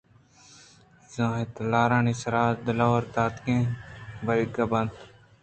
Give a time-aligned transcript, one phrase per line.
[1.13, 3.75] زِہیں تلارانی سرا دئور دئیگ ءَ
[4.25, 4.95] برگ ءَ بنت